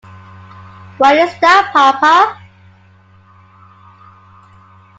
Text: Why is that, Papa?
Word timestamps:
Why 0.97 1.19
is 1.19 1.31
that, 1.41 1.69
Papa? 1.71 2.39